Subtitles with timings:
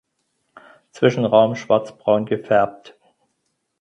[0.93, 2.97] Zwischenraum schwarzbraun gefärbt.